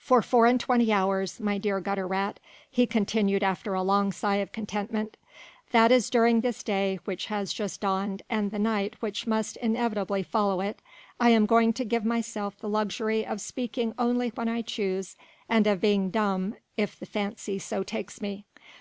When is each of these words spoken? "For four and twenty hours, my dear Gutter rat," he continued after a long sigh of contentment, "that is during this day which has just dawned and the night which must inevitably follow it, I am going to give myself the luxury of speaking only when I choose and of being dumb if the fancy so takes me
"For 0.00 0.20
four 0.20 0.46
and 0.46 0.58
twenty 0.58 0.92
hours, 0.92 1.38
my 1.38 1.56
dear 1.56 1.78
Gutter 1.78 2.04
rat," 2.08 2.40
he 2.68 2.88
continued 2.88 3.44
after 3.44 3.72
a 3.72 3.84
long 3.84 4.10
sigh 4.10 4.38
of 4.42 4.50
contentment, 4.50 5.16
"that 5.70 5.92
is 5.92 6.10
during 6.10 6.40
this 6.40 6.64
day 6.64 6.98
which 7.04 7.26
has 7.26 7.52
just 7.52 7.80
dawned 7.82 8.22
and 8.28 8.50
the 8.50 8.58
night 8.58 8.96
which 9.00 9.28
must 9.28 9.56
inevitably 9.58 10.24
follow 10.24 10.60
it, 10.60 10.82
I 11.20 11.28
am 11.30 11.46
going 11.46 11.72
to 11.74 11.84
give 11.84 12.04
myself 12.04 12.58
the 12.58 12.68
luxury 12.68 13.24
of 13.24 13.40
speaking 13.40 13.94
only 13.96 14.30
when 14.30 14.48
I 14.48 14.62
choose 14.62 15.16
and 15.48 15.68
of 15.68 15.80
being 15.80 16.10
dumb 16.10 16.56
if 16.76 16.98
the 16.98 17.06
fancy 17.06 17.60
so 17.60 17.84
takes 17.84 18.20
me 18.20 18.46